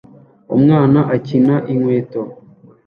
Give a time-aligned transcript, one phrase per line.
[0.55, 2.21] Umwana akina inkweto